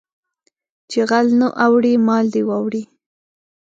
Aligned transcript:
چې 0.89 0.99
غل 1.09 1.27
نه 1.39 1.47
اوړي 1.65 1.93
مال 2.07 2.25
دې 2.33 2.41
واوړي 2.47 2.83